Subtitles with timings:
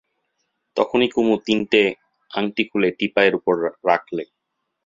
[0.77, 1.81] তখনই কুমু তিনটে
[2.31, 3.53] আংটি খুলে টিপায়ের উপর
[3.85, 4.23] রাখলে।